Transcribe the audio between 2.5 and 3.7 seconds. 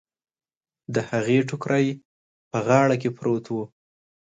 په غاړه کې پروت و.